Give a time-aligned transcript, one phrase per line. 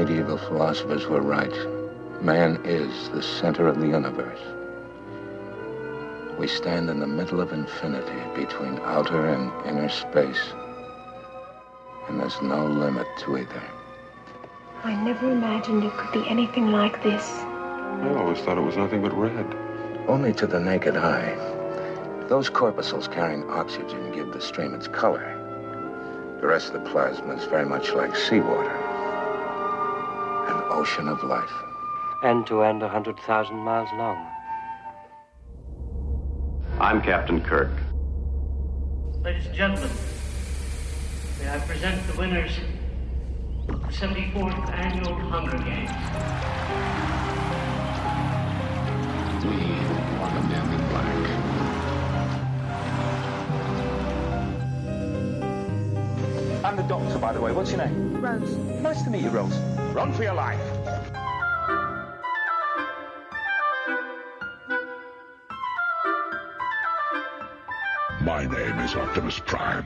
[0.00, 1.54] medieval philosophers were right.
[2.22, 4.40] Man is the center of the universe.
[6.38, 10.54] We stand in the middle of infinity between outer and inner space.
[12.08, 13.62] And there's no limit to either.
[14.84, 17.28] I never imagined it could be anything like this.
[17.28, 19.54] I always thought it was nothing but red.
[20.08, 21.36] Only to the naked eye.
[22.28, 25.36] Those corpuscles carrying oxygen give the stream its color.
[26.40, 28.89] The rest of the plasma is very much like seawater.
[30.70, 31.52] An ocean of life.
[32.22, 34.24] End to end, 100,000 miles long.
[36.78, 37.72] I'm Captain Kirk.
[39.24, 39.90] Ladies and gentlemen,
[41.40, 42.52] may I present the winners
[43.68, 45.90] of the 74th Annual Hunger Games.
[49.44, 49.89] We
[56.90, 57.52] doctor, by the way.
[57.52, 58.20] What's your name?
[58.20, 58.56] Rose.
[58.82, 59.56] Nice to meet you, Rose.
[59.94, 60.58] Run for your life.
[68.20, 69.84] My name is Optimus Prime.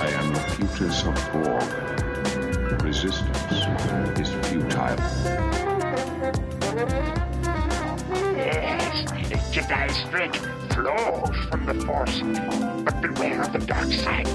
[0.00, 2.82] I am the Futus of Borg.
[2.82, 5.71] Resistance is futile.
[9.62, 12.20] The Jedi strength flows from the Force,
[12.84, 14.28] but beware of the dark side.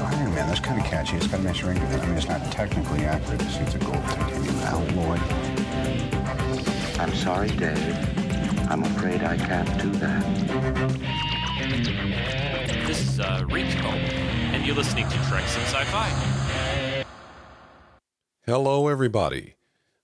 [0.00, 1.16] Iron Man, that's kind of catchy.
[1.16, 2.00] It's got a nice ring to it.
[2.00, 5.18] I mean, it's not technically accurate to say it's a gold titanium alloy.
[6.98, 7.96] I'm sorry, Dave.
[8.70, 11.27] I'm afraid I can't do that.
[14.68, 17.04] You're listening to Treks in Sci-Fi.
[18.44, 19.54] Hello, everybody.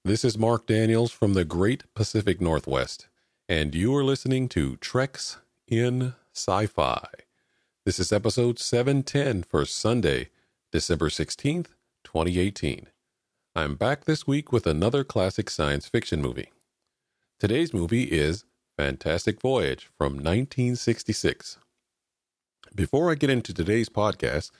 [0.06, 3.08] This is Mark Daniels from the Great Pacific Northwest,
[3.46, 5.36] and you are listening to Treks
[5.68, 7.06] in Sci Fi.
[7.84, 10.30] This is episode 710 for Sunday,
[10.72, 11.66] December 16th,
[12.02, 12.86] 2018.
[13.54, 16.52] I'm back this week with another classic science fiction movie.
[17.38, 18.46] Today's movie is
[18.78, 21.58] Fantastic Voyage from 1966.
[22.74, 24.50] Before I get into today's podcast,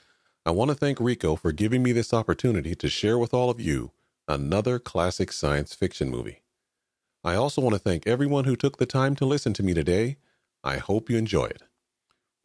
[0.47, 3.59] I want to thank Rico for giving me this opportunity to share with all of
[3.59, 3.93] you
[4.27, 6.43] another classic science fiction movie.
[7.23, 10.17] I also want to thank everyone who took the time to listen to me today.
[10.63, 11.63] I hope you enjoy it.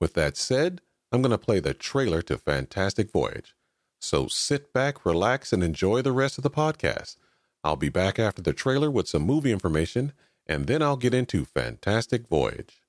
[0.00, 0.80] With that said,
[1.12, 3.54] I'm going to play the trailer to Fantastic Voyage.
[4.00, 7.16] So sit back, relax, and enjoy the rest of the podcast.
[7.62, 10.14] I'll be back after the trailer with some movie information,
[10.46, 12.79] and then I'll get into Fantastic Voyage.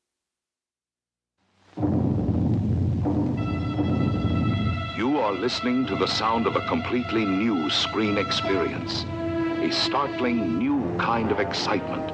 [5.32, 9.06] Are listening to the sound of a completely new screen experience.
[9.64, 12.12] A startling new kind of excitement.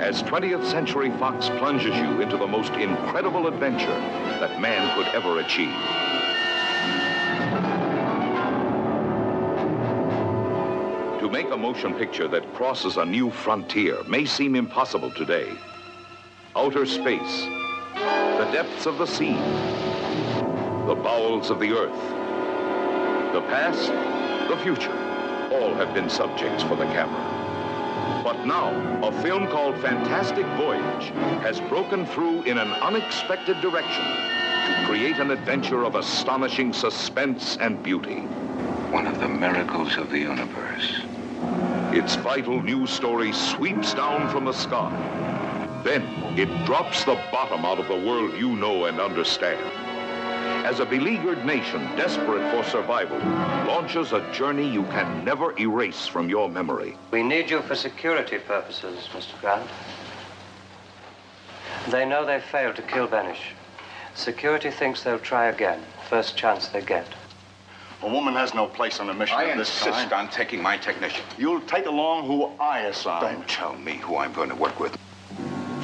[0.00, 4.00] As 20th Century Fox plunges you into the most incredible adventure
[4.40, 5.76] that man could ever achieve.
[11.20, 15.52] To make a motion picture that crosses a new frontier may seem impossible today.
[16.56, 17.44] Outer space,
[17.94, 19.36] the depths of the sea,
[20.86, 21.98] the bowels of the earth,
[23.32, 23.88] the past,
[24.50, 24.92] the future,
[25.50, 28.22] all have been subjects for the camera.
[28.22, 28.70] But now,
[29.02, 31.08] a film called Fantastic Voyage
[31.42, 37.82] has broken through in an unexpected direction to create an adventure of astonishing suspense and
[37.82, 38.20] beauty.
[38.92, 41.00] One of the miracles of the universe.
[41.92, 44.92] Its vital news story sweeps down from the sky.
[45.82, 46.02] Then
[46.38, 49.93] it drops the bottom out of the world you know and understand.
[50.64, 53.18] As a beleaguered nation desperate for survival
[53.66, 56.96] launches a journey you can never erase from your memory.
[57.10, 59.38] We need you for security purposes, Mr.
[59.42, 59.68] Grant.
[61.90, 63.36] They know they failed to kill Benes.
[64.14, 67.08] Security thinks they'll try again, first chance they get.
[68.00, 70.12] A woman has no place on a mission I of this insist kind.
[70.14, 71.24] on taking my technician.
[71.36, 73.34] You'll take along who I assign.
[73.34, 74.96] Don't tell me who I'm going to work with.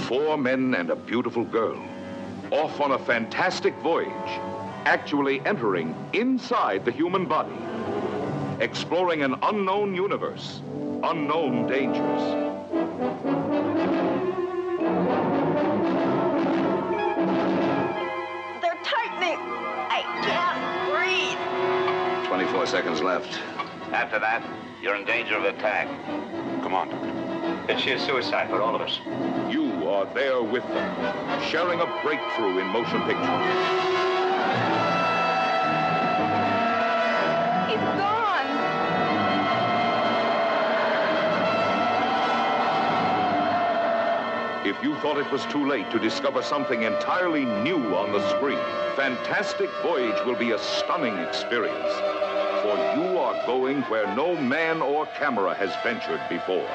[0.08, 1.78] Four men and a beautiful girl
[2.50, 4.40] off on a fantastic voyage,
[4.84, 7.54] actually entering inside the human body,
[8.60, 10.60] exploring an unknown universe,
[11.02, 12.20] unknown dangers.
[18.60, 19.38] They're tightening.
[19.90, 22.28] I can't breathe.
[22.28, 23.40] 24 seconds left.
[23.92, 24.42] After that,
[24.82, 25.88] you're in danger of attack.
[26.62, 27.64] Come on, Doctor.
[27.68, 28.98] It's sheer suicide for all of us.
[29.52, 33.99] You are there with them, sharing a breakthrough in motion picture.
[44.70, 48.58] If you thought it was too late to discover something entirely new on the screen,
[48.94, 51.92] Fantastic Voyage will be a stunning experience.
[52.62, 56.68] For you are going where no man or camera has ventured before.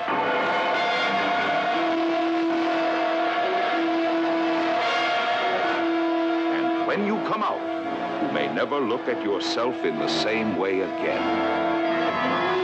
[6.97, 7.59] When you come out,
[8.23, 12.54] you may never look at yourself in the same way again.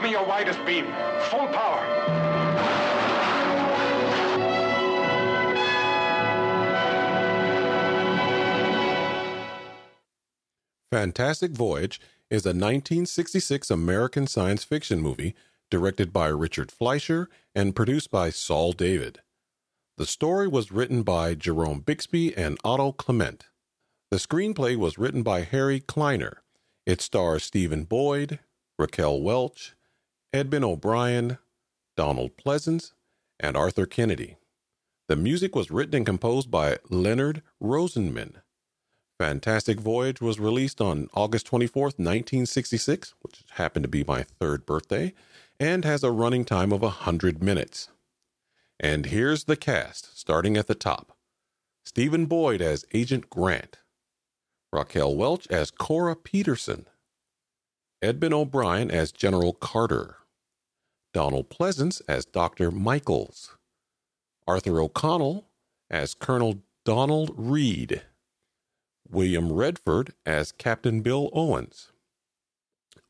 [0.00, 0.86] Give me your widest beam.
[1.24, 1.84] Full power.
[10.90, 12.00] Fantastic Voyage
[12.30, 15.34] is a 1966 American science fiction movie
[15.70, 19.20] directed by Richard Fleischer and produced by Saul David.
[19.98, 23.50] The story was written by Jerome Bixby and Otto Klement.
[24.10, 26.42] The screenplay was written by Harry Kleiner.
[26.86, 28.38] It stars Stephen Boyd,
[28.78, 29.74] Raquel Welch,
[30.32, 31.38] Edmund O'Brien,
[31.96, 32.92] Donald Pleasence,
[33.40, 34.36] and Arthur Kennedy.
[35.08, 38.36] The music was written and composed by Leonard Rosenman.
[39.18, 45.12] Fantastic Voyage was released on August 24th, 1966, which happened to be my third birthday,
[45.58, 47.88] and has a running time of 100 minutes.
[48.78, 51.16] And here's the cast, starting at the top
[51.84, 53.78] Stephen Boyd as Agent Grant,
[54.72, 56.86] Raquel Welch as Cora Peterson,
[58.00, 60.18] Edmund O'Brien as General Carter,
[61.12, 62.70] Donald Pleasence as Dr.
[62.70, 63.56] Michaels,
[64.46, 65.46] Arthur O'Connell
[65.88, 68.02] as Colonel Donald Reed,
[69.08, 71.92] William Redford as Captain Bill Owens,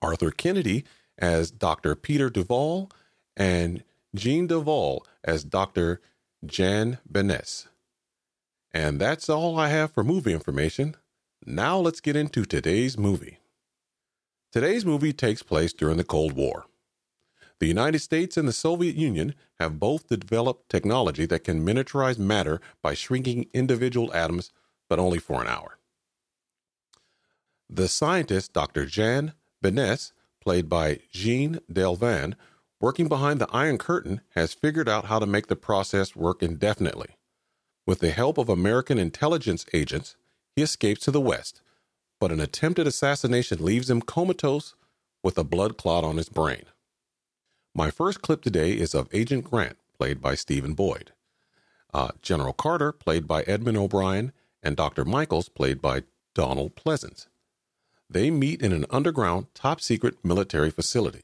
[0.00, 0.84] Arthur Kennedy
[1.18, 1.94] as Dr.
[1.94, 2.90] Peter Duval,
[3.36, 6.00] and Jean Duval as Dr.
[6.44, 7.68] Jan Benes.
[8.72, 10.96] And that's all I have for movie information.
[11.44, 13.38] Now let's get into today's movie.
[14.52, 16.66] Today's movie takes place during the Cold War.
[17.60, 22.58] The United States and the Soviet Union have both developed technology that can miniaturize matter
[22.82, 24.50] by shrinking individual atoms,
[24.88, 25.78] but only for an hour.
[27.68, 28.86] The scientist, Dr.
[28.86, 32.32] Jan Benes, played by Jean Del Val,
[32.80, 37.16] working behind the Iron Curtain, has figured out how to make the process work indefinitely.
[37.86, 40.16] With the help of American intelligence agents,
[40.56, 41.60] he escapes to the West,
[42.18, 44.74] but an attempted assassination leaves him comatose
[45.22, 46.64] with a blood clot on his brain.
[47.74, 51.12] My first clip today is of Agent Grant, played by Stephen Boyd,
[51.94, 55.04] uh, General Carter, played by Edmund O'Brien, and Dr.
[55.04, 56.02] Michaels, played by
[56.34, 57.28] Donald Pleasence.
[58.08, 61.22] They meet in an underground, top secret military facility.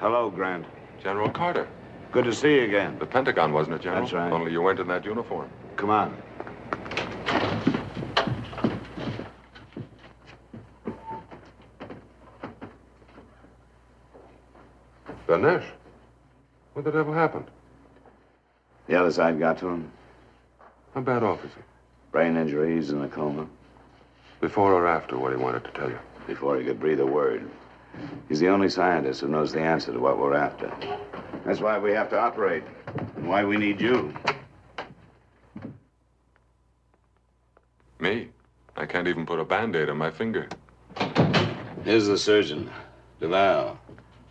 [0.00, 0.66] Hello, Grant.
[1.02, 1.66] General Carter.
[2.12, 2.98] Good to see you again.
[2.98, 4.02] The Pentagon, wasn't it, General?
[4.02, 4.30] That's right.
[4.30, 5.48] Only you weren't in that uniform.
[5.76, 6.16] Come on.
[15.38, 15.66] Ganesh?
[16.72, 17.46] What the devil happened?
[18.88, 19.92] The other side got to him.
[20.94, 21.60] How bad off is he?
[22.10, 23.46] Brain injuries and a coma.
[24.40, 25.98] Before or after what he wanted to tell you?
[26.26, 27.48] Before he could breathe a word.
[28.28, 30.72] He's the only scientist who knows the answer to what we're after.
[31.44, 32.64] That's why we have to operate.
[33.16, 34.12] And why we need you.
[38.00, 38.28] Me?
[38.76, 40.48] I can't even put a band-aid on my finger.
[41.84, 42.70] Here's the surgeon,
[43.20, 43.78] Duval.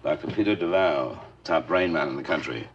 [0.08, 0.28] Dr.
[0.28, 2.66] Peter Duval, top brain man in the country.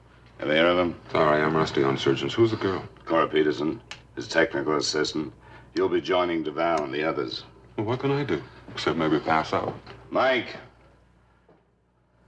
[0.41, 0.95] Ever hear of him?
[1.13, 2.35] Sorry, I'm rusty on surgeons.
[2.35, 2.85] Who's the girl?
[3.07, 3.81] Cora Peterson,
[4.17, 5.33] his technical assistant.
[5.75, 7.45] You'll be joining Duval and the others.
[7.79, 8.43] Well, what can I do?
[8.75, 9.75] Except maybe pass out.
[10.11, 10.59] Mike,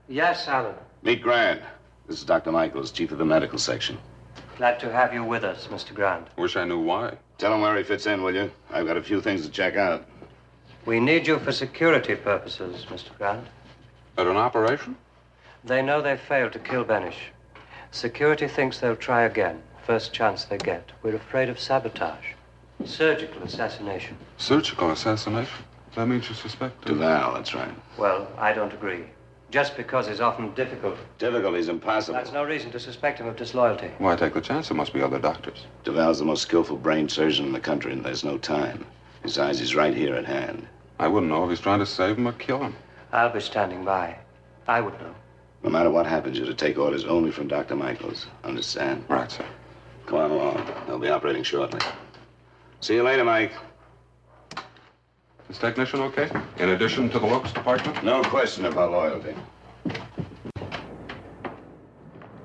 [0.09, 0.73] Yes, Alan.
[1.03, 1.61] meet Grant.
[2.07, 2.51] This is Dr.
[2.51, 3.99] Michaels, chief of the medical section.
[4.57, 5.93] Glad to have you with us, Mr.
[5.93, 6.29] Grant.
[6.35, 7.13] Wish I knew why.
[7.37, 8.49] Tell him where he fits in, will you?
[8.71, 10.03] I've got a few things to check out.
[10.87, 13.15] We need you for security purposes, Mr.
[13.19, 13.45] Grant.
[14.17, 14.95] At an operation?
[15.63, 17.15] They know they failed to kill Benes.
[17.91, 19.61] Security thinks they'll try again.
[19.85, 20.91] First chance they get.
[21.03, 22.25] We're afraid of sabotage.
[22.85, 24.17] Surgical assassination.
[24.37, 25.65] Surgical assassination?
[25.95, 26.85] That means you suspect...
[26.85, 27.73] Duval, that's right.
[27.97, 29.05] Well, I don't agree.
[29.51, 30.97] Just because it's often difficult.
[31.17, 32.17] Difficulty's impossible.
[32.17, 33.91] That's no reason to suspect him of disloyalty.
[33.97, 34.69] Why take the chance?
[34.69, 35.65] There must be other doctors.
[35.83, 38.85] Duval's the most skillful brain surgeon in the country, and there's no time.
[39.23, 40.67] Besides, he's right here at hand.
[40.99, 42.75] I wouldn't know if he's trying to save him or kill him.
[43.15, 44.17] I'll be standing by.
[44.67, 45.15] I would know.
[45.63, 47.73] No matter what happens, you're to take orders only from Dr.
[47.73, 48.27] Michaels.
[48.43, 49.05] Understand?
[49.07, 49.45] Right, sir.
[50.05, 50.69] Come on along.
[50.85, 51.79] They'll be operating shortly.
[52.81, 53.53] See you later, Mike.
[55.49, 56.29] Is technician okay?
[56.57, 58.03] In addition to the looks department?
[58.03, 59.33] No question about loyalty.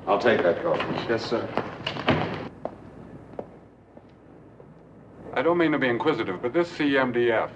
[0.06, 0.76] I'll take that call.
[1.08, 1.48] Yes, sir.
[5.34, 7.50] I don't mean to be inquisitive, but this CMDF,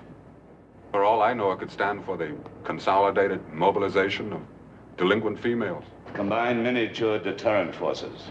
[0.95, 4.41] for all I know, it could stand for the Consolidated Mobilization of
[4.97, 5.83] Delinquent Females.
[6.13, 8.29] Combined Miniature Deterrent Forces.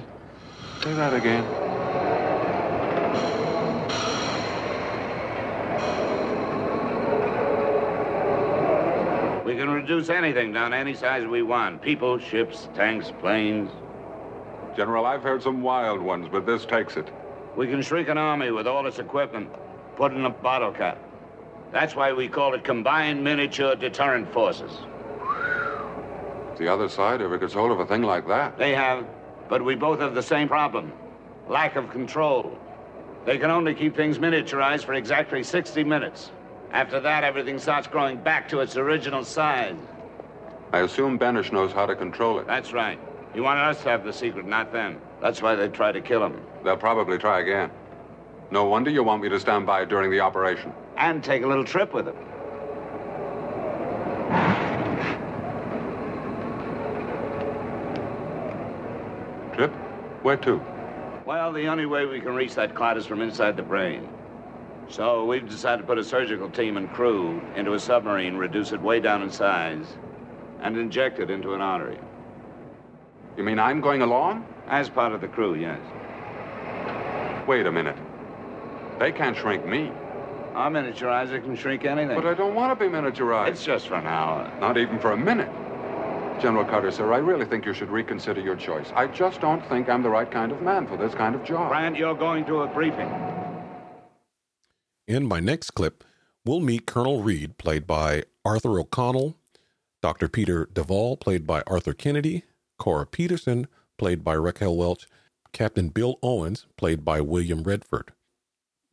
[0.82, 1.44] Say that again.
[9.44, 11.82] We can reduce anything down to any size we want.
[11.82, 13.72] People, ships, tanks, planes.
[14.78, 17.12] General, I've heard some wild ones, but this takes it.
[17.58, 19.50] We can shrink an army with all its equipment,
[19.98, 20.98] put in a bottle cap.
[21.74, 24.72] That's why we call it Combined Miniature Deterrent Forces.
[26.56, 28.60] The other side ever gets hold of a thing like that.
[28.60, 29.08] They have,
[29.50, 30.94] but we both have the same problem
[31.50, 32.58] lack of control.
[33.26, 36.32] They can only keep things miniaturized for exactly 60 minutes.
[36.72, 39.76] After that, everything starts growing back to its original size.
[40.72, 42.48] I assume Banish knows how to control it.
[42.48, 43.00] That's right.
[43.34, 45.02] He wanted us to have the secret, not them.
[45.22, 46.40] That's why they tried to kill him.
[46.64, 47.72] They'll probably try again.
[48.52, 50.72] No wonder you want me to stand by during the operation.
[50.98, 52.16] And take a little trip with him.
[59.54, 59.72] Trip?
[60.24, 60.62] Where to?
[61.26, 64.08] Well, the only way we can reach that clot is from inside the brain.
[64.90, 68.82] So we've decided to put a surgical team and crew into a submarine, reduce it
[68.82, 69.86] way down in size,
[70.62, 71.98] and inject it into an artery.
[73.38, 74.46] You mean I'm going along?
[74.68, 75.80] As part of the crew, yes.
[77.48, 77.98] Wait a minute.
[79.00, 79.92] They can't shrink me.
[80.56, 82.16] Our miniaturizer can shrink anything.
[82.16, 83.50] But I don't want to be miniaturized.
[83.50, 84.52] It's just for an hour.
[84.60, 85.50] Not even for a minute.
[86.40, 88.92] General Carter, sir, I really think you should reconsider your choice.
[88.96, 91.70] I just don't think I'm the right kind of man for this kind of job.
[91.70, 93.10] Grant, you're going to a briefing.
[95.08, 96.04] In my next clip,
[96.46, 99.36] we'll meet Colonel Reed, played by Arthur O'Connell,
[100.02, 100.28] Dr.
[100.28, 102.44] Peter Duval, played by Arthur Kennedy,
[102.78, 103.68] Cora Peterson,
[103.98, 105.08] played by Raquel Welch,
[105.52, 108.12] Captain Bill Owens, played by William Redford.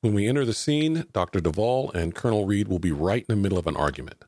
[0.02, 1.40] When we enter the scene, Dr.
[1.40, 4.24] Duval and Colonel Reed will be right in the middle of an argument.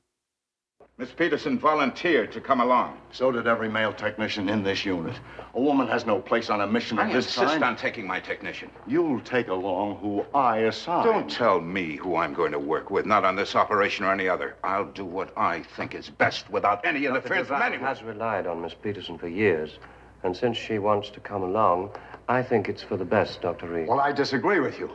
[0.99, 3.00] Miss Peterson volunteered to come along.
[3.11, 5.19] So did every male technician in this unit.
[5.55, 7.38] A woman has no place on a mission I of this kind.
[7.38, 7.64] I insist kind.
[7.64, 8.71] on taking my technician.
[8.87, 11.07] You'll take along who I assign.
[11.07, 14.29] Don't tell me who I'm going to work with, not on this operation or any
[14.29, 14.57] other.
[14.62, 17.87] I'll do what I think is best without any interference from Duval anyone.
[17.87, 19.79] has relied on Miss Peterson for years,
[20.23, 21.93] and since she wants to come along,
[22.29, 23.69] I think it's for the best, Dr.
[23.69, 23.88] Reed.
[23.88, 24.91] Well, I disagree with you.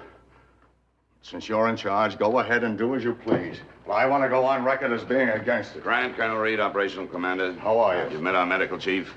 [1.30, 3.58] Since you're in charge, go ahead and do as you please.
[3.86, 5.84] Well, I want to go on record as being against it.
[5.84, 7.52] Grant, Colonel Reed, operational commander.
[7.56, 8.12] How are you?
[8.12, 9.14] You've met our medical chief.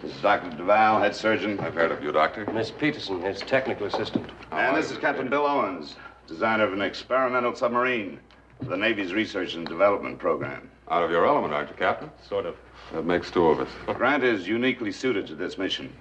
[0.00, 0.56] This is Dr.
[0.56, 1.58] Duval, head surgeon.
[1.58, 2.48] I've heard of you, Doctor.
[2.52, 4.30] Miss Peterson, his technical assistant.
[4.52, 5.96] And this is Captain Bill Owens,
[6.28, 8.20] designer of an experimental submarine
[8.60, 10.70] for the Navy's research and development program.
[10.88, 12.12] Out of your element, aren't you, Captain?
[12.28, 12.54] Sort of.
[12.92, 13.70] That makes two of us.
[13.96, 15.92] Grant is uniquely suited to this mission.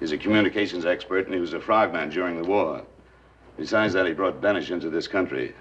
[0.00, 2.84] He's a communications expert, and he was a frogman during the war.
[3.56, 5.54] Besides that, he brought Benes into this country.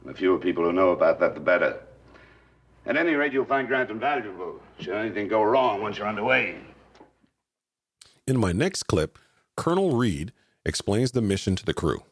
[0.00, 1.80] And the fewer people who know about that, the better.
[2.86, 4.60] At any rate, you'll find Grant invaluable.
[4.80, 6.56] Should anything go wrong once you're underway.
[8.26, 9.18] In my next clip,
[9.56, 10.32] Colonel Reed
[10.64, 12.02] explains the mission to the crew.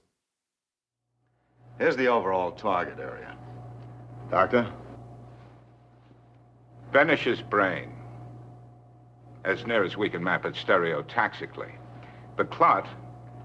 [1.79, 3.37] Here's the overall target area.
[4.31, 4.73] Doctor?
[6.93, 7.93] Benes's brain,
[9.45, 11.73] as near as we can map it stereotaxically.
[12.37, 12.89] The clot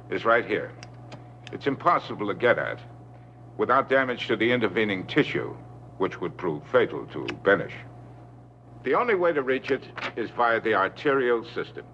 [0.10, 0.72] is right here.
[1.52, 2.80] It's impossible to get at
[3.58, 5.56] without damage to the intervening tissue,
[5.98, 7.72] which would prove fatal to Benes.
[8.84, 9.84] The only way to reach it
[10.16, 11.86] is via the arterial system.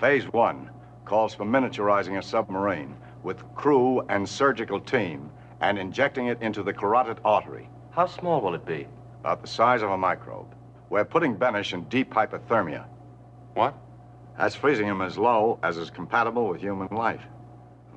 [0.00, 0.70] Phase one
[1.04, 6.72] calls for miniaturizing a submarine with crew and surgical team and injecting it into the
[6.72, 7.68] carotid artery.
[7.90, 8.86] How small will it be?
[9.20, 10.54] About the size of a microbe.
[10.88, 12.86] We're putting Benes in deep hypothermia.
[13.54, 13.74] What?
[14.38, 17.22] That's freezing him as low as is compatible with human life.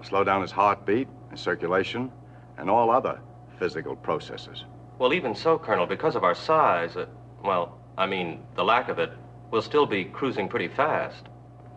[0.03, 2.12] Slow down his heartbeat, his circulation,
[2.57, 3.19] and all other
[3.57, 4.65] physical processes.
[5.00, 7.07] Well, even so, Colonel, because of our size, uh,
[7.43, 9.12] well, I mean, the lack of it,
[9.51, 11.25] we'll still be cruising pretty fast.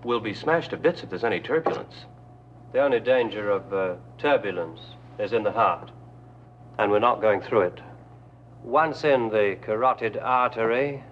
[0.04, 2.04] We'll be smashed to bits if there's any turbulence.
[2.73, 4.80] The only danger of uh, turbulence
[5.18, 5.90] is in the heart,
[6.78, 7.80] and we're not going through it.
[8.62, 11.02] Once in the carotid artery,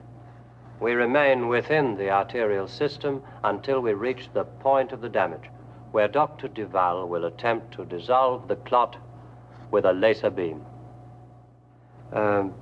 [0.80, 5.48] we remain within the arterial system until we reach the point of the damage,
[5.94, 6.48] where Dr.
[6.48, 8.96] Duval will attempt to dissolve the clot
[9.70, 10.66] with a laser beam.
[12.12, 12.52] Um,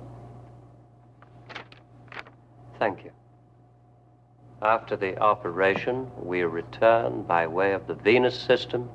[2.77, 3.09] thank you.
[4.61, 8.91] After the operation, we return by way of the venous system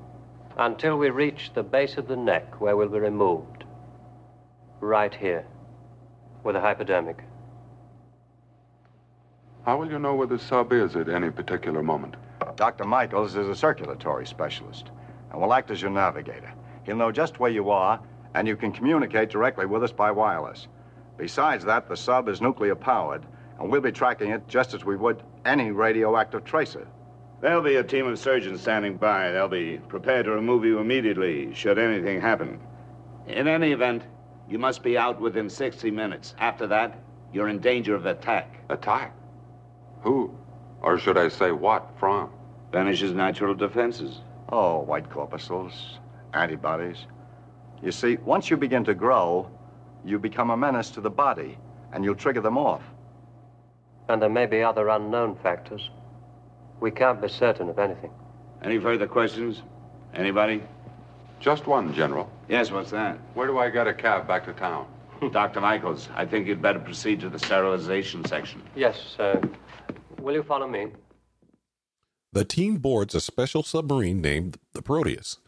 [0.57, 3.65] until we reach the base of the neck where we'll be removed.
[4.79, 5.47] Right here,
[6.45, 7.25] with a hypodermic.
[9.65, 12.15] How will you know where the sub is at any particular moment?
[12.59, 12.83] Dr.
[12.83, 14.91] Michaels is a circulatory specialist
[15.31, 16.53] and will act as your navigator.
[16.83, 18.01] He'll know just where you are,
[18.35, 20.67] and you can communicate directly with us by wireless.
[21.17, 23.25] Besides that, the sub is nuclear powered,
[23.61, 26.89] and we'll be tracking it just as we would any radioactive tracer.
[27.41, 29.31] There'll be a team of surgeons standing by.
[29.31, 32.59] They'll be prepared to remove you immediately should anything happen.
[33.29, 34.03] In any event,
[34.49, 36.35] you must be out within 60 minutes.
[36.41, 36.99] After that,
[37.33, 38.65] you're in danger of attack.
[38.69, 39.15] Attack?
[40.01, 40.37] Who?
[40.83, 42.31] Or should I say what from?
[42.71, 44.21] Banish's natural defenses.
[44.51, 45.99] Oh, white corpuscles,
[46.35, 47.07] antibodies.
[47.83, 49.51] You see, once you begin to grow,
[50.05, 51.59] you become a menace to the body,
[51.93, 52.83] and you'll trigger them off.
[54.09, 55.91] And there may be other unknown factors.
[56.81, 58.11] We can't be certain of anything.
[58.63, 59.63] Any further questions?
[60.15, 60.63] Anybody?
[61.41, 62.31] Just one, General.
[62.49, 63.19] Yes, what's that?
[63.35, 64.87] Where do I get a cab back to town?
[65.33, 65.61] Dr.
[65.61, 68.63] Michaels, I think you'd better proceed to the sterilization section.
[68.75, 69.41] Yes, sir.
[70.21, 70.89] Will you follow me?
[72.33, 75.39] The team boards a special submarine named the Proteus,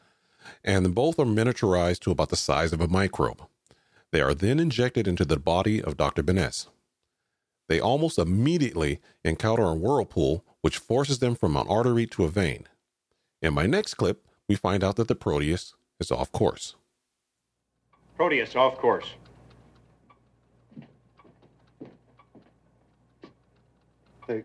[0.65, 3.43] and both are miniaturized to about the size of a microbe.
[4.13, 6.23] They are then injected into the body of Dr.
[6.23, 6.69] Benes.
[7.69, 12.67] They almost immediately encounter a whirlpool which forces them from an artery to a vein.
[13.43, 16.75] In my next clip, we find out that the Proteus is off course.
[18.17, 19.07] Proteus off course.
[24.27, 24.45] They,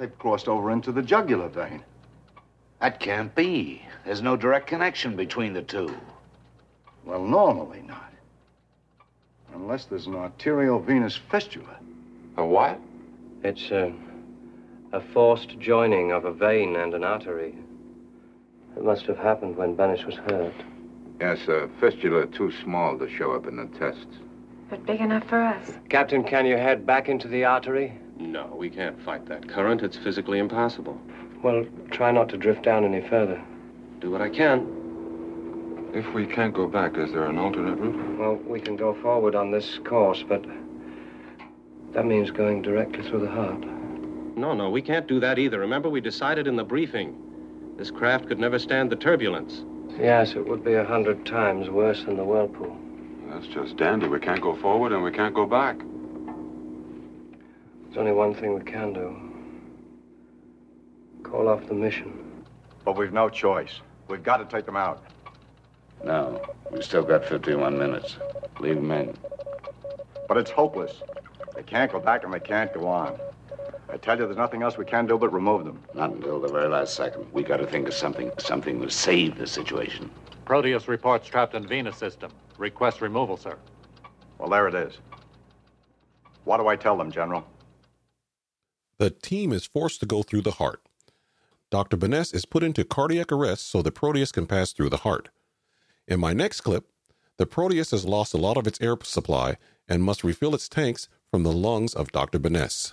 [0.00, 1.84] they've crossed over into the jugular vein.
[2.80, 3.82] That can't be.
[4.04, 5.94] There's no direct connection between the two.
[7.04, 8.10] Well, normally not.
[9.54, 11.76] Unless there's an arterial venous fistula.
[12.38, 12.80] A what?
[13.44, 13.92] It's a,
[14.92, 17.54] a forced joining of a vein and an artery.
[18.76, 20.54] It must have happened when Banish was hurt.
[21.20, 24.16] Yes, a fistula too small to show up in the tests.
[24.70, 25.72] But big enough for us.
[25.90, 27.92] Captain, can you head back into the artery?
[28.20, 29.82] No, we can't fight that current.
[29.82, 31.00] It's physically impossible.
[31.42, 33.42] Well, try not to drift down any further.
[34.00, 35.90] Do what I can.
[35.94, 38.18] If we can't go back, is there an alternate route?
[38.18, 40.44] Well, we can go forward on this course, but
[41.94, 43.64] that means going directly through the heart.
[44.36, 45.58] No, no, we can't do that either.
[45.58, 47.16] Remember, we decided in the briefing.
[47.78, 49.64] This craft could never stand the turbulence.
[49.98, 52.76] Yes, it would be a hundred times worse than the whirlpool.
[53.30, 54.06] That's just dandy.
[54.06, 55.80] We can't go forward and we can't go back.
[57.90, 59.16] There's only one thing we can do.
[61.24, 62.44] Call off the mission.
[62.84, 63.80] But we've no choice.
[64.06, 65.02] We've got to take them out.
[66.04, 68.16] No, we've still got 51 minutes.
[68.60, 69.16] Leave them in.
[70.28, 71.02] But it's hopeless.
[71.56, 73.18] They can't go back and they can't go on.
[73.88, 75.82] I tell you, there's nothing else we can do but remove them.
[75.92, 77.26] Not until the very last second.
[77.32, 80.08] We got to think of something, something to save the situation.
[80.44, 82.30] Proteus reports trapped in venous system.
[82.56, 83.58] Request removal, sir.
[84.38, 84.98] Well, there it is.
[86.44, 87.44] What do I tell them, General?
[89.00, 90.82] The team is forced to go through the heart.
[91.70, 91.96] Dr.
[91.96, 95.30] Benes is put into cardiac arrest so the Proteus can pass through the heart.
[96.06, 96.84] In my next clip,
[97.38, 99.56] the Proteus has lost a lot of its air supply
[99.88, 102.38] and must refill its tanks from the lungs of Dr.
[102.38, 102.92] Benes.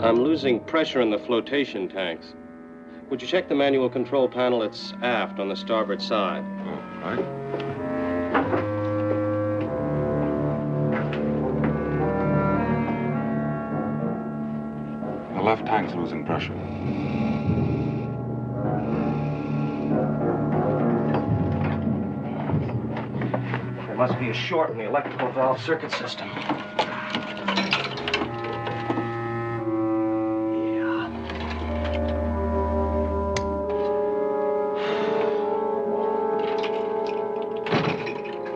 [0.00, 2.34] I'm losing pressure in the flotation tanks.
[3.10, 4.64] Would you check the manual control panel?
[4.64, 6.44] It's aft on the starboard side.
[6.66, 7.77] Oh, right.
[15.48, 16.52] Left tank's losing pressure.
[23.86, 26.28] There must be a short in the electrical valve circuit system.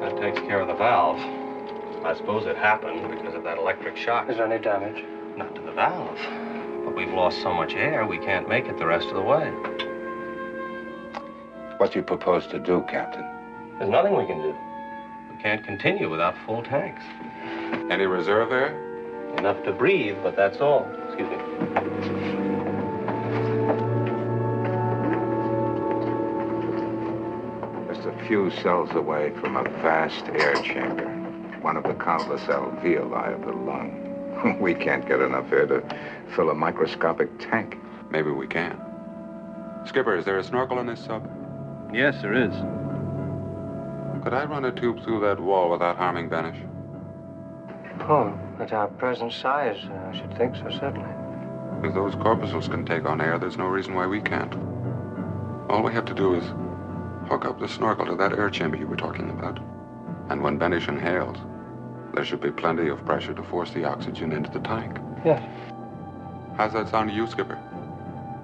[0.00, 1.16] That takes care of the valve.
[2.04, 4.28] I suppose it happened because of that electric shock.
[4.28, 5.02] Is there any damage?
[5.38, 6.51] Not to the valve.
[6.84, 9.48] But we've lost so much air, we can't make it the rest of the way.
[11.78, 13.24] What do you propose to do, Captain?
[13.78, 14.54] There's nothing we can do.
[15.34, 17.02] We can't continue without full tanks.
[17.90, 18.78] Any reserve air?
[19.38, 20.86] Enough to breathe, but that's all.
[21.08, 21.36] Excuse me.
[27.92, 31.08] Just a few cells away from a vast air chamber.
[31.62, 34.08] One of the countless alveoli of the lung.
[34.60, 35.82] We can't get enough air to
[36.34, 37.78] fill a microscopic tank.
[38.10, 38.80] Maybe we can.
[39.86, 41.28] Skipper, is there a snorkel in this sub?
[41.92, 42.54] Yes, there is.
[44.22, 46.58] Could I run a tube through that wall without harming Banish?
[48.00, 51.10] Oh, at our present size, uh, I should think so, certainly.
[51.86, 54.54] If those corpuscles can take on air, there's no reason why we can't.
[55.68, 56.44] All we have to do is
[57.28, 59.58] hook up the snorkel to that air chamber you were talking about.
[60.30, 61.38] And when Banish inhales,
[62.14, 64.98] there should be plenty of pressure to force the oxygen into the tank.
[65.24, 65.42] Yes.
[66.62, 67.58] How's that sound to you, Skipper?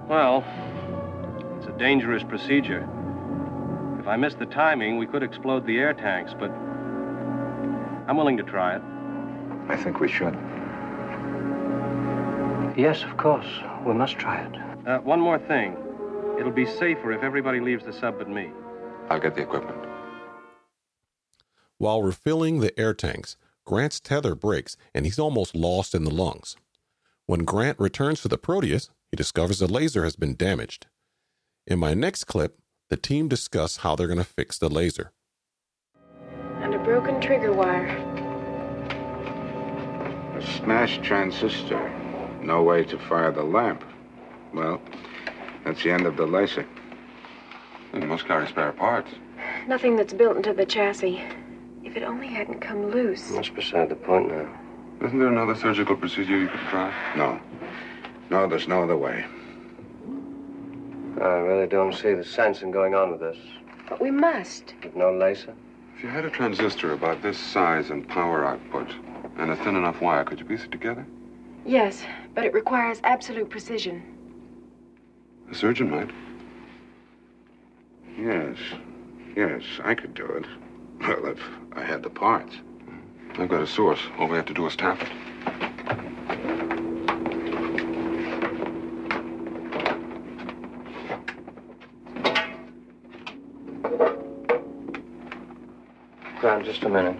[0.08, 0.42] Well,
[1.56, 2.82] it's a dangerous procedure.
[4.00, 6.50] If I miss the timing, we could explode the air tanks, but
[8.10, 8.82] I'm willing to try it.
[9.68, 10.34] I think we should.
[12.76, 13.46] Yes, of course.
[13.86, 14.88] We must try it.
[14.88, 15.76] Uh, one more thing.
[16.40, 18.50] It'll be safer if everybody leaves the sub but me.
[19.10, 19.78] I'll get the equipment.
[21.76, 26.56] While refilling the air tanks, Grant's tether breaks and he's almost lost in the lungs.
[27.28, 30.86] When Grant returns to the Proteus, he discovers the laser has been damaged.
[31.66, 32.56] In my next clip,
[32.88, 35.12] the team discuss how they're going to fix the laser.
[36.62, 37.88] And a broken trigger wire.
[40.38, 41.90] A smashed transistor.
[42.42, 43.84] No way to fire the lamp.
[44.54, 44.80] Well,
[45.66, 46.62] that's the end of the laser.
[47.92, 49.10] Hmm, you must carry spare parts.
[49.66, 51.22] Nothing that's built into the chassis.
[51.84, 53.30] If it only hadn't come loose.
[53.32, 54.48] That's beside the point now.
[55.00, 56.92] Isn't there another surgical procedure you could try?
[57.16, 57.40] No.
[58.30, 59.24] No, there's no other way.
[61.20, 63.38] I really don't see the sense in going on with this.
[63.88, 64.74] But we must.
[64.82, 65.54] With no laser?
[65.96, 68.92] If you had a transistor about this size and power output,
[69.36, 71.06] and a thin enough wire, could you piece it together?
[71.64, 72.02] Yes,
[72.34, 74.02] but it requires absolute precision.
[75.50, 76.10] A surgeon might.
[78.18, 78.56] Yes.
[79.36, 80.44] Yes, I could do it.
[81.00, 81.40] Well, if
[81.74, 82.56] I had the parts.
[83.38, 84.00] I've got a source.
[84.18, 85.08] All we have to do is tap it.
[96.40, 97.16] Grant, just a minute.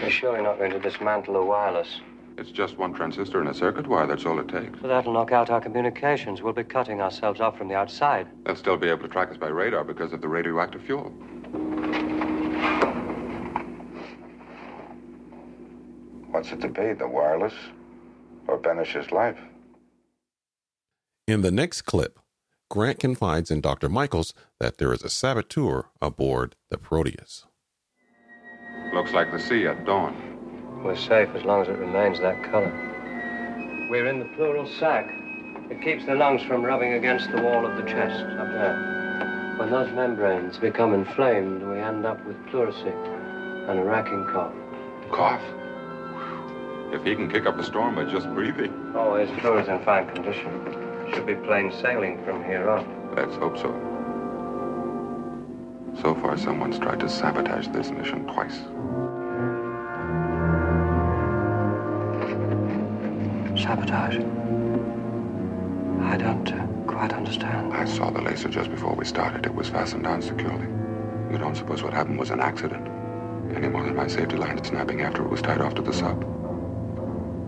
[0.00, 2.00] You're surely not going to dismantle the wireless.
[2.38, 4.06] It's just one transistor and a circuit wire.
[4.06, 4.78] That's all it takes.
[4.80, 6.40] But that'll knock out our communications.
[6.40, 8.28] We'll be cutting ourselves off from the outside.
[8.44, 11.12] They'll still be able to track us by radar because of the radioactive fuel.
[16.40, 17.52] What's it to be, the wireless
[18.48, 19.36] or Benes's life?
[21.28, 22.18] In the next clip,
[22.70, 23.90] Grant confides in Dr.
[23.90, 27.44] Michaels that there is a saboteur aboard the Proteus.
[28.94, 30.80] Looks like the sea at dawn.
[30.82, 32.72] We're safe as long as it remains that color.
[33.90, 35.04] We're in the pleural sac.
[35.70, 39.56] It keeps the lungs from rubbing against the wall of the chest up there.
[39.58, 42.94] When those membranes become inflamed, we end up with pleurisy
[43.68, 44.54] and a racking cough.
[45.12, 45.42] Cough?
[46.92, 48.92] If he can kick up a storm by just breathing.
[48.96, 50.50] Oh, his pleural is in fine condition.
[51.14, 53.14] Should be plain sailing from here on.
[53.14, 53.70] Let's hope so.
[56.02, 58.56] So far, someone's tried to sabotage this mission twice.
[63.62, 64.16] Sabotage?
[66.02, 67.72] I don't uh, quite understand.
[67.72, 69.46] I saw the laser just before we started.
[69.46, 70.66] It was fastened down securely.
[71.30, 72.88] You don't suppose what happened was an accident?
[73.54, 76.39] Any more than my safety line snapping after it was tied off to the sub.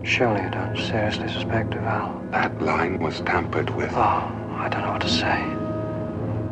[0.03, 2.21] Surely you don't seriously suspect Duval.
[2.31, 3.91] That line was tampered with.
[3.93, 5.41] Oh, I don't know what to say.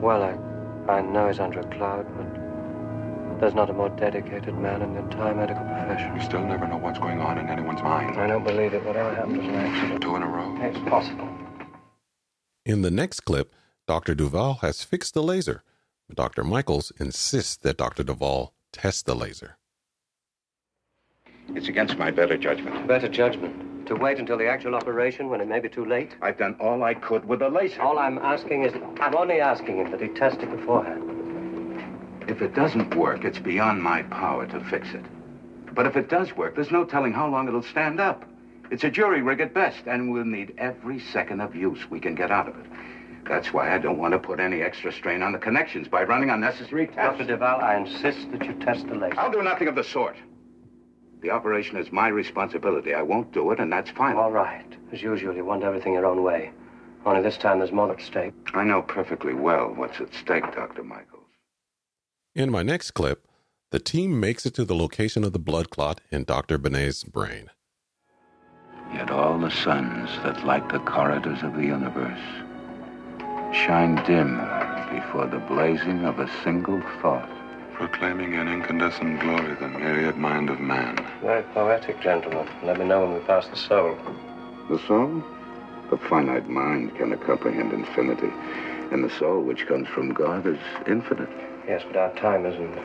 [0.01, 4.81] Well, I, I know he's under a cloud, but there's not a more dedicated man
[4.81, 6.15] in the entire medical profession.
[6.15, 8.17] You still never know what's going on in anyone's mind.
[8.17, 8.85] I don't believe it.
[8.85, 10.01] Whatever happened was an accident.
[10.01, 10.57] Two in a row?
[10.61, 11.27] It's possible.
[12.65, 13.53] In the next clip,
[13.85, 14.15] Dr.
[14.15, 15.63] Duval has fixed the laser.
[16.13, 16.43] Dr.
[16.43, 18.03] Michaels insists that Dr.
[18.03, 19.57] Duval test the laser.
[21.55, 22.87] It's against my better judgment.
[22.87, 23.87] Better judgment.
[23.87, 26.15] To wait until the actual operation when it may be too late?
[26.21, 27.81] I've done all I could with the laser.
[27.81, 31.11] All I'm asking is, I'm only asking him that he test it beforehand.
[32.29, 35.03] If it doesn't work, it's beyond my power to fix it.
[35.73, 38.23] But if it does work, there's no telling how long it'll stand up.
[38.69, 42.15] It's a jury rig at best, and we'll need every second of use we can
[42.15, 42.65] get out of it.
[43.27, 46.29] That's why I don't want to put any extra strain on the connections by running
[46.29, 47.17] unnecessary tests.
[47.17, 47.25] Dr.
[47.25, 49.19] Duval, I insist that you test the laser.
[49.19, 50.15] I'll do nothing of the sort.
[51.21, 52.93] The operation is my responsibility.
[52.93, 54.15] I won't do it, and that's fine.
[54.15, 54.65] All right.
[54.91, 56.51] As usual, you want everything your own way.
[57.05, 58.33] Only this time there's more at stake.
[58.53, 60.83] I know perfectly well what's at stake, Dr.
[60.83, 61.25] Michaels.
[62.35, 63.27] In my next clip,
[63.71, 66.57] the team makes it to the location of the blood clot in Dr.
[66.57, 67.49] Benet's brain.
[68.93, 72.19] Yet all the suns that light the corridors of the universe
[73.53, 74.37] shine dim
[74.93, 77.29] before the blazing of a single thought.
[77.81, 81.03] Proclaiming in incandescent glory the myriad mind of man.
[81.19, 82.47] Very poetic, gentlemen.
[82.63, 83.97] Let me know when we pass the soul.
[84.69, 85.23] The soul?
[85.89, 88.31] The finite mind cannot comprehend infinity,
[88.91, 91.27] and the soul which comes from God is infinite.
[91.67, 92.77] Yes, but our time isn't.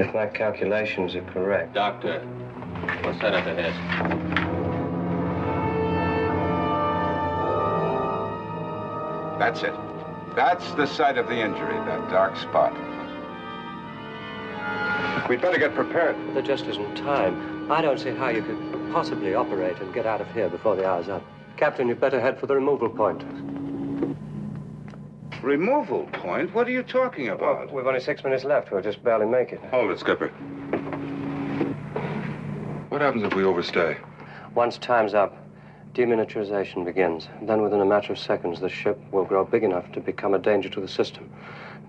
[0.00, 1.74] If my calculations are correct.
[1.74, 2.20] Doctor,
[3.02, 3.74] what's that up ahead?
[9.38, 9.74] That's it.
[10.34, 12.74] That's the site of the injury, that dark spot.
[15.28, 16.16] We'd better get prepared.
[16.34, 17.70] There just isn't time.
[17.70, 18.58] I don't see how you could
[18.92, 21.22] possibly operate and get out of here before the hour's up.
[21.58, 23.22] Captain, you'd better head for the removal point.
[25.42, 26.54] Removal point?
[26.54, 27.72] What are you talking about?
[27.72, 28.72] We've only six minutes left.
[28.72, 29.60] We'll just barely make it.
[29.70, 30.28] Hold it, Skipper.
[32.88, 33.98] What happens if we overstay?
[34.54, 35.36] Once time's up,
[35.94, 37.28] deminiaturization begins.
[37.42, 40.38] Then, within a matter of seconds, the ship will grow big enough to become a
[40.38, 41.30] danger to the system.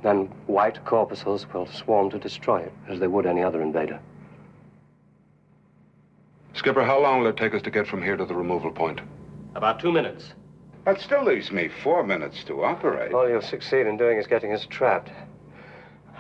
[0.02, 4.00] Then, white corpuscles will swarm to destroy it, as they would any other invader.
[6.54, 9.02] Skipper, how long will it take us to get from here to the removal point?
[9.56, 10.34] About two minutes.
[10.86, 13.14] That still leaves me four minutes to operate.
[13.14, 15.10] All you'll succeed in doing is getting us trapped.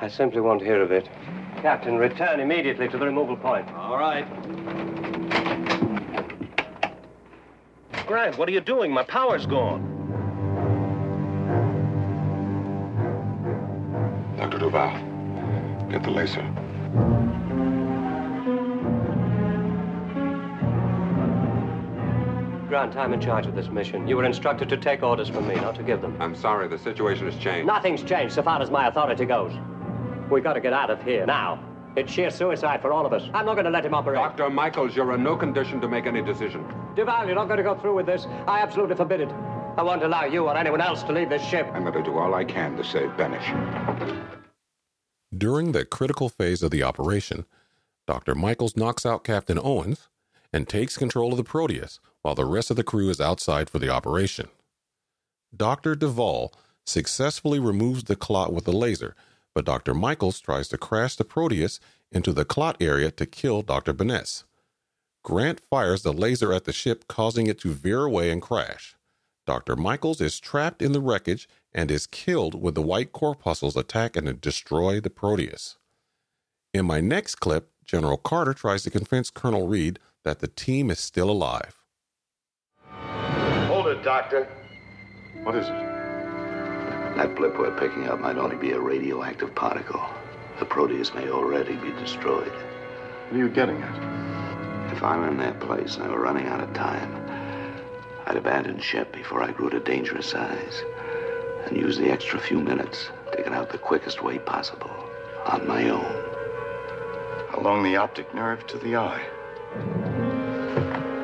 [0.02, 1.10] I simply won't hear of it.
[1.62, 3.68] Captain, return immediately to the removal point.
[3.72, 4.26] All right.
[8.06, 8.92] Grant, what are you doing?
[8.92, 9.99] My power's gone.
[14.72, 14.94] Dr.
[14.94, 16.42] Duval, get the laser.
[22.68, 24.08] Grant, I'm in charge of this mission.
[24.08, 26.16] You were instructed to take orders from me, not to give them.
[26.22, 27.66] I'm sorry, the situation has changed.
[27.66, 29.52] Nothing's changed so far as my authority goes.
[30.30, 31.64] We've got to get out of here now.
[31.96, 33.24] It's sheer suicide for all of us.
[33.34, 34.18] I'm not going to let him operate.
[34.18, 34.52] Dr.
[34.52, 36.64] Michaels, you're in no condition to make any decision.
[36.96, 38.28] Duval, you're not going to go through with this.
[38.46, 39.30] I absolutely forbid it.
[39.78, 41.68] I won't allow you or anyone else to leave this ship.
[41.74, 43.44] I'm going to do all I can to save Benes.
[45.36, 47.46] During the critical phase of the operation,
[48.08, 48.34] Dr.
[48.34, 50.10] Michaels knocks out Captain Owens
[50.52, 53.80] and takes control of the Proteus while the rest of the crew is outside for
[53.80, 54.50] the operation.
[55.56, 55.96] Dr.
[55.96, 56.54] Duval
[56.86, 59.16] successfully removes the clot with a laser,
[59.54, 59.94] but Dr.
[59.94, 61.80] Michaels tries to crash the Proteus
[62.12, 63.94] into the clot area to kill Dr.
[63.94, 64.44] Benes.
[65.24, 68.96] Grant fires the laser at the ship, causing it to veer away and crash.
[69.46, 69.76] Dr.
[69.76, 74.42] Michaels is trapped in the wreckage and is killed when the white corpuscles attack and
[74.42, 75.78] destroy the Proteus.
[76.74, 81.00] In my next clip, General Carter tries to convince Colonel Reed that the team is
[81.00, 81.76] still alive.
[83.68, 84.48] Hold it, Doctor.
[85.44, 85.74] What is it?
[87.16, 90.02] That blip we're picking up might only be a radioactive particle.
[90.60, 92.52] The Proteus may already be destroyed.
[92.52, 94.92] What are you getting at?
[94.92, 97.16] If I were in their place and I were running out of time,
[98.26, 100.84] I'd abandon ship before I grew to dangerous size
[101.70, 104.92] and use the extra few minutes to get out the quickest way possible
[105.46, 106.26] on my own.
[107.54, 109.26] Along the optic nerve to the eye.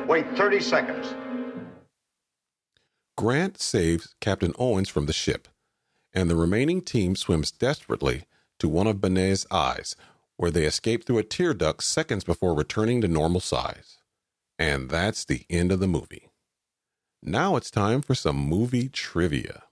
[0.06, 1.14] Wait 30 seconds.
[3.16, 5.48] Grant saves Captain Owens from the ship,
[6.12, 8.24] and the remaining team swims desperately
[8.58, 9.96] to one of Benet's eyes,
[10.36, 13.98] where they escape through a tear duct seconds before returning to normal size.
[14.58, 16.28] And that's the end of the movie.
[17.22, 19.65] Now it's time for some movie trivia.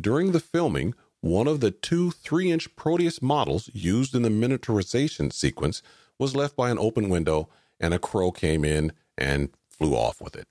[0.00, 5.32] During the filming, one of the two 3 inch Proteus models used in the miniaturization
[5.32, 5.82] sequence
[6.18, 7.48] was left by an open window,
[7.80, 10.48] and a crow came in and flew off with it.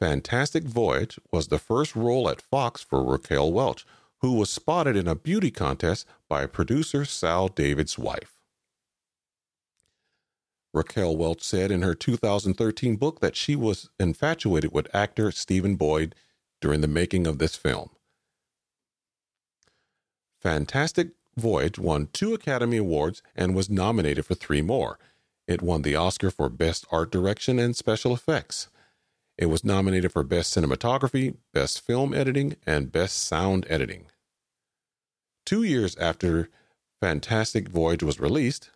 [0.00, 3.84] Fantastic Voyage was the first role at Fox for Raquel Welch,
[4.20, 8.38] who was spotted in a beauty contest by producer Saul David's wife.
[10.72, 16.14] Raquel Welch said in her 2013 book that she was infatuated with actor Stephen Boyd
[16.60, 17.90] during the making of this film.
[20.40, 24.98] Fantastic Voyage won two Academy Awards and was nominated for three more.
[25.46, 28.68] It won the Oscar for Best Art Direction and Special Effects.
[29.36, 34.06] It was nominated for Best Cinematography, Best Film Editing, and Best Sound Editing.
[35.46, 36.50] Two years after
[37.00, 38.70] Fantastic Voyage was released,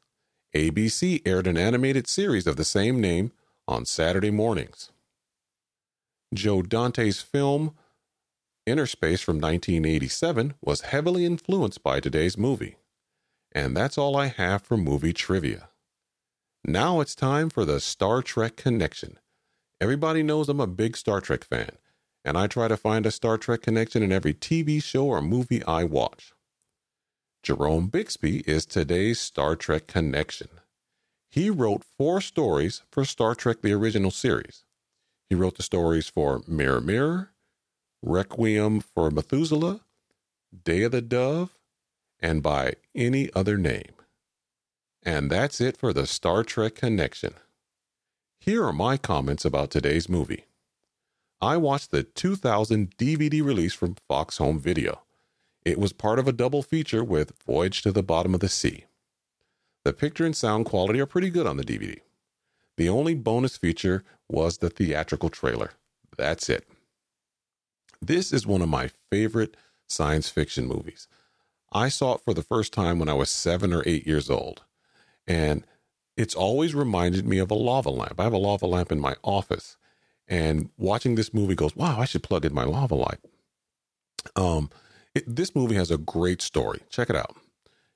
[0.55, 3.33] ABC aired an animated series of the same name
[3.67, 4.91] on Saturday mornings.
[6.33, 7.75] Joe Dante's film
[8.67, 12.77] Innerspace from 1987 was heavily influenced by today's movie.
[13.51, 15.69] And that's all I have for movie trivia.
[16.65, 19.19] Now it's time for the Star Trek connection.
[19.81, 21.73] Everybody knows I'm a big Star Trek fan,
[22.25, 25.65] and I try to find a Star Trek connection in every TV show or movie
[25.65, 26.33] I watch.
[27.43, 30.49] Jerome Bixby is today's Star Trek connection.
[31.29, 34.63] He wrote four stories for Star Trek the original series.
[35.33, 37.31] He wrote the stories for Mirror Mirror,
[38.03, 39.81] Requiem for Methuselah,
[40.63, 41.59] Day of the Dove,
[42.21, 43.95] and by any other name.
[45.03, 47.33] And that's it for the Star Trek connection.
[48.41, 50.45] Here are my comments about today's movie.
[51.41, 55.01] I watched the 2000 DVD release from Fox Home Video.
[55.65, 58.85] It was part of a double feature with Voyage to the Bottom of the Sea.
[59.85, 62.01] The picture and sound quality are pretty good on the DVD.
[62.77, 65.73] The only bonus feature was the theatrical trailer.
[66.17, 66.67] That's it.
[68.01, 69.57] This is one of my favorite
[69.89, 71.07] science fiction movies.
[71.73, 74.63] I saw it for the first time when I was seven or eight years old.
[75.27, 75.65] And
[76.17, 78.19] it's always reminded me of a lava lamp.
[78.19, 79.77] I have a lava lamp in my office.
[80.29, 83.21] And watching this movie goes, wow, I should plug in my lava light.
[84.37, 84.71] Um,
[85.15, 86.81] it, this movie has a great story.
[86.91, 87.37] Check it out.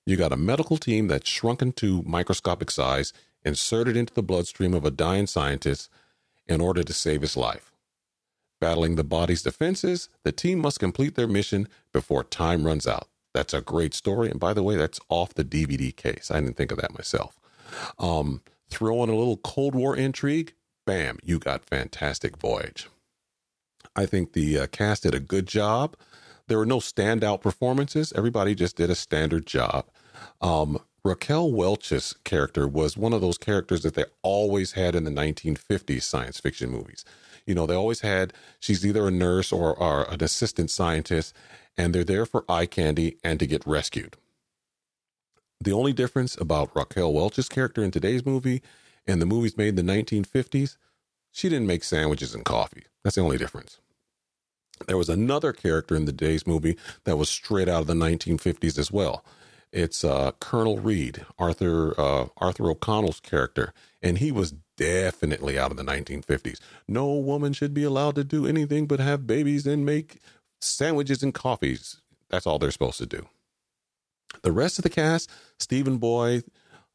[0.06, 3.12] You got a medical team that's shrunken to microscopic size,
[3.46, 5.88] inserted into the bloodstream of a dying scientist
[6.46, 7.72] in order to save his life.
[8.60, 13.08] Battling the body's defenses, the team must complete their mission before time runs out.
[13.32, 14.30] That's a great story.
[14.30, 16.30] And by the way, that's off the DVD case.
[16.30, 17.38] I didn't think of that myself.
[17.98, 20.54] Um, throw in a little Cold War intrigue,
[20.84, 22.88] bam, you got Fantastic Voyage.
[23.94, 25.96] I think the uh, cast did a good job.
[26.48, 28.12] There were no standout performances.
[28.16, 29.86] Everybody just did a standard job.
[30.40, 35.10] Um, Raquel Welch's character was one of those characters that they always had in the
[35.10, 37.04] 1950s science fiction movies.
[37.46, 41.32] You know, they always had, she's either a nurse or, or an assistant scientist,
[41.76, 44.16] and they're there for eye candy and to get rescued.
[45.60, 48.62] The only difference about Raquel Welch's character in today's movie
[49.06, 50.76] and the movies made in the 1950s,
[51.30, 52.82] she didn't make sandwiches and coffee.
[53.04, 53.78] That's the only difference.
[54.88, 58.76] There was another character in the day's movie that was straight out of the 1950s
[58.76, 59.24] as well.
[59.72, 65.76] It's uh, Colonel Reed, Arthur uh, Arthur O'Connell's character, and he was definitely out of
[65.76, 66.60] the 1950s.
[66.88, 70.18] No woman should be allowed to do anything but have babies and make
[70.60, 72.00] sandwiches and coffees.
[72.30, 73.26] That's all they're supposed to do.
[74.42, 76.44] The rest of the cast, Stephen Boyd,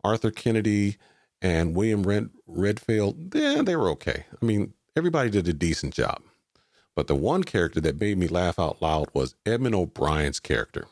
[0.03, 0.97] Arthur Kennedy,
[1.41, 4.25] and William Red- Redfield, yeah, they were okay.
[4.41, 6.21] I mean, everybody did a decent job.
[6.95, 10.87] But the one character that made me laugh out loud was Edmund O'Brien's character.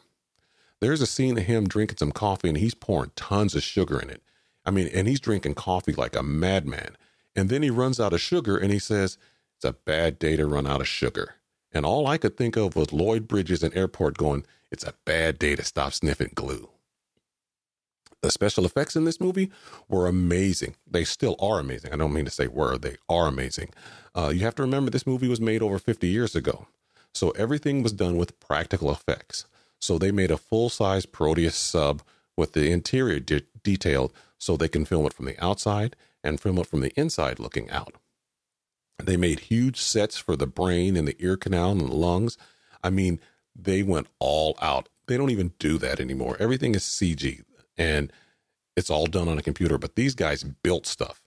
[0.81, 4.09] There's a scene of him drinking some coffee and he's pouring tons of sugar in
[4.09, 4.23] it.
[4.65, 6.95] I mean, and he's drinking coffee like a madman.
[7.35, 9.17] And then he runs out of sugar and he says,
[9.57, 11.35] It's a bad day to run out of sugar.
[11.71, 15.37] And all I could think of was Lloyd Bridges in airport going, It's a bad
[15.37, 16.69] day to stop sniffing glue.
[18.21, 19.49] The special effects in this movie
[19.87, 20.75] were amazing.
[20.85, 21.93] They still are amazing.
[21.93, 23.69] I don't mean to say were, they are amazing.
[24.13, 26.67] Uh, you have to remember this movie was made over 50 years ago.
[27.13, 29.45] So everything was done with practical effects.
[29.79, 32.01] So they made a full size Proteus sub
[32.37, 36.57] with the interior de- detailed so they can film it from the outside and film
[36.57, 37.95] it from the inside looking out.
[39.01, 42.37] They made huge sets for the brain and the ear canal and the lungs.
[42.83, 43.19] I mean,
[43.55, 44.89] they went all out.
[45.07, 46.35] They don't even do that anymore.
[46.39, 47.43] Everything is CG
[47.77, 48.11] and
[48.75, 49.77] it's all done on a computer.
[49.77, 51.21] But these guys built stuff.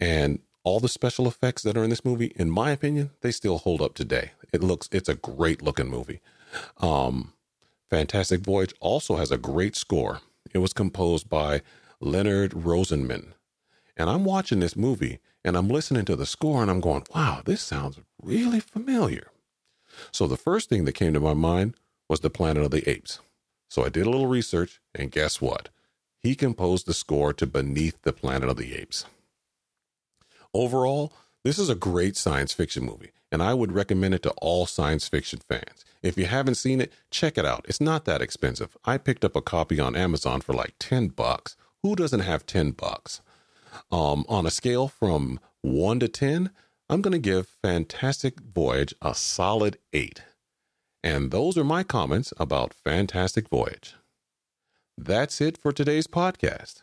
[0.00, 3.58] And all the special effects that are in this movie, in my opinion, they still
[3.58, 4.32] hold up today.
[4.52, 6.20] It looks, it's a great looking movie.
[6.78, 7.32] Um,
[7.90, 10.20] Fantastic Voyage also has a great score.
[10.52, 11.62] It was composed by
[12.00, 13.32] Leonard Rosenman.
[13.96, 17.42] And I'm watching this movie and I'm listening to the score and I'm going, wow,
[17.44, 19.28] this sounds really familiar.
[20.12, 21.74] So the first thing that came to my mind
[22.08, 23.20] was the Planet of the Apes.
[23.68, 25.68] So I did a little research and guess what?
[26.18, 29.06] He composed the score to Beneath the Planet of the Apes.
[30.54, 31.12] Overall,
[31.44, 35.08] this is a great science fiction movie, and I would recommend it to all science
[35.08, 35.84] fiction fans.
[36.02, 37.66] If you haven't seen it, check it out.
[37.68, 38.76] It's not that expensive.
[38.84, 41.56] I picked up a copy on Amazon for like 10 bucks.
[41.82, 43.20] Who doesn't have 10 bucks?
[43.90, 46.50] Um, on a scale from 1 to 10,
[46.88, 50.22] I'm going to give Fantastic Voyage a solid 8.
[51.02, 53.94] And those are my comments about Fantastic Voyage.
[54.96, 56.82] That's it for today's podcast.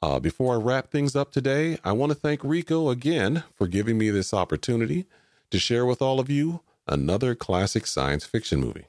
[0.00, 3.98] Uh, before I wrap things up today, I want to thank Rico again for giving
[3.98, 5.06] me this opportunity
[5.50, 8.86] to share with all of you another classic science fiction movie.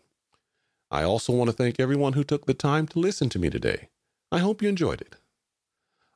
[0.91, 3.89] I also want to thank everyone who took the time to listen to me today.
[4.31, 5.15] I hope you enjoyed it.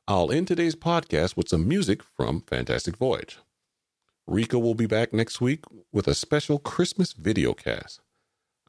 [0.06, 3.38] I'll end today's podcast with some music from Fantastic Voyage.
[4.26, 8.00] Rico will be back next week with a special Christmas video cast.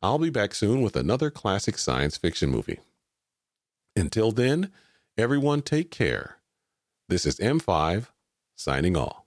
[0.01, 2.79] I'll be back soon with another classic science fiction movie.
[3.95, 4.71] Until then,
[5.17, 6.39] Everyone take care.
[7.07, 8.07] This is M5
[8.57, 9.24] signing off.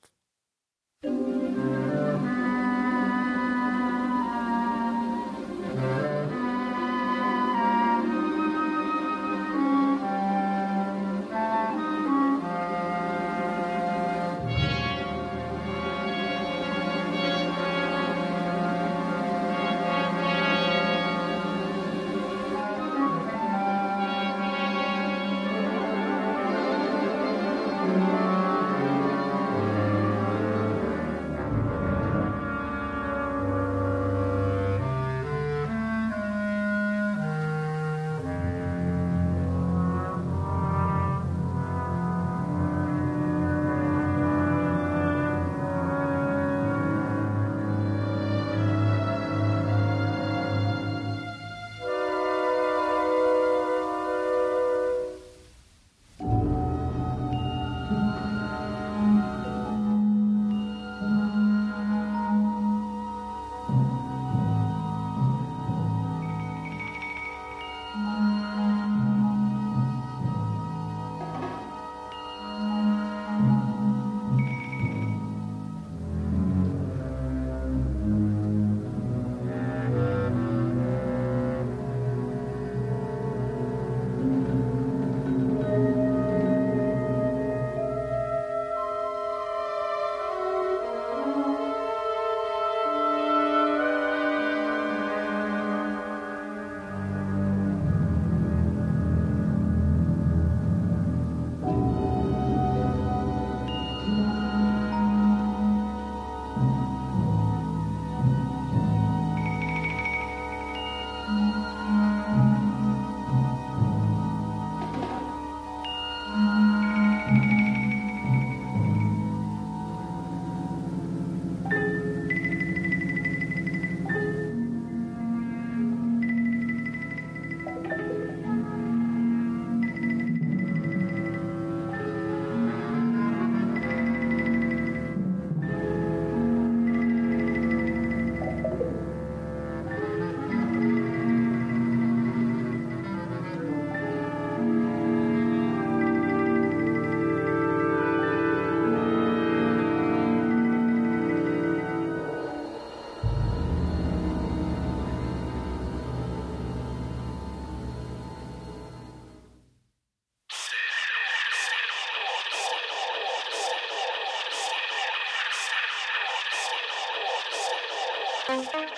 [168.59, 168.89] Treks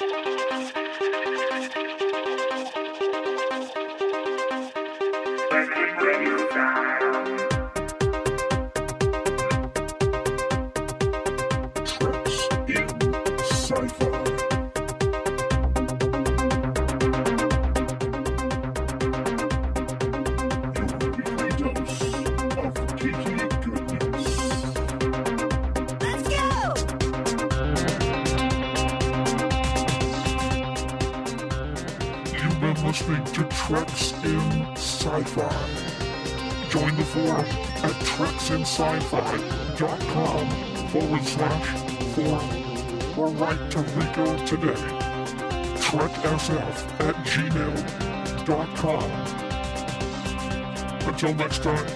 [38.50, 40.48] treksinsci-fi.com
[40.88, 41.68] forward slash
[42.14, 42.48] forum
[43.16, 44.74] or write to Rico today.
[45.78, 48.40] TrekSF at gmail.com.
[51.08, 51.86] Until next time,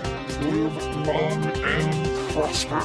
[0.42, 2.82] live long and prosper.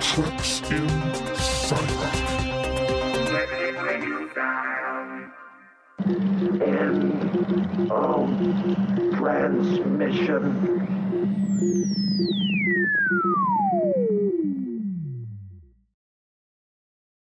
[0.00, 0.88] Treks in
[1.34, 2.38] Sci-Fi.
[6.60, 8.30] End of
[9.18, 10.88] transmission.